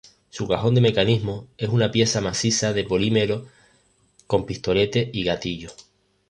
[0.31, 3.45] Su cajón de mecanismos es una pieza maciza de polímero
[4.25, 5.69] con pistolete y gatillo.